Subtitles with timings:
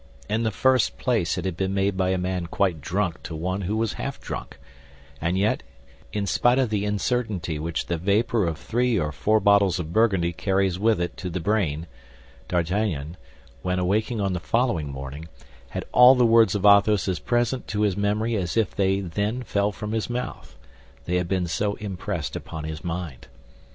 [0.27, 3.61] In the first place it had been made by a man quite drunk to one
[3.61, 4.57] who was half drunk;
[5.21, 5.61] and yet,
[6.11, 10.33] in spite of the incertainty which the vapor of three or four bottles of Burgundy
[10.33, 11.85] carries with it to the brain,
[12.47, 13.15] D'Artagnan,
[13.61, 15.27] when awaking on the following morning,
[15.69, 19.43] had all the words of Athos as present to his memory as if they then
[19.43, 23.27] fell from his mouth—they had been so impressed upon his mind.